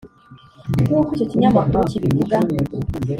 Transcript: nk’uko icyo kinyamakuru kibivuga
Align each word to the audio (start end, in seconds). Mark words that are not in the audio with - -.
nk’uko 0.85 1.09
icyo 1.13 1.25
kinyamakuru 1.31 1.79
kibivuga 1.91 2.37